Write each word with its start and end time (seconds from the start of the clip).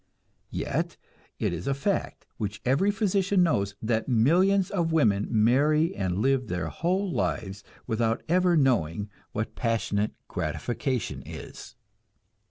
Yet 0.49 0.97
it 1.37 1.53
is 1.53 1.67
a 1.67 1.75
fact 1.75 2.25
which 2.37 2.59
every 2.65 2.89
physician 2.89 3.43
knows, 3.43 3.75
that 3.83 4.09
millions 4.09 4.71
of 4.71 4.91
women 4.91 5.27
marry 5.29 5.95
and 5.95 6.17
live 6.17 6.47
their 6.47 6.69
whole 6.69 7.11
lives 7.11 7.63
without 7.85 8.23
ever 8.27 8.57
knowing 8.57 9.11
what 9.31 9.53
passionate 9.53 10.13
gratification 10.27 11.21
is. 11.23 11.75